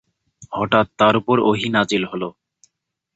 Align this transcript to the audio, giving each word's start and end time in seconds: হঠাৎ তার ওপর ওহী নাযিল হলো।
হঠাৎ 0.51 0.87
তার 0.99 1.13
ওপর 1.17 1.37
ওহী 1.49 1.67
নাযিল 1.75 2.03
হলো। 2.11 2.29